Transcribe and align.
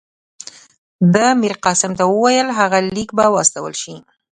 ده 1.13 1.25
میرقاسم 1.41 1.91
ته 1.99 2.03
وویل 2.13 2.49
هغه 2.59 2.79
لیک 2.95 3.09
به 3.17 3.23
واستول 3.33 3.73
شي. 3.81 3.95